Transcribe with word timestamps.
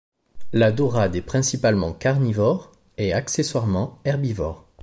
La 0.51 0.71
daurade 0.71 1.15
est 1.15 1.21
principalement 1.21 1.93
carnivore 1.93 2.71
et 2.97 3.13
accessoirement 3.13 3.99
herbivore. 4.03 4.65